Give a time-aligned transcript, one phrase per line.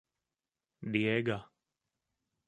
[0.95, 1.37] Diega.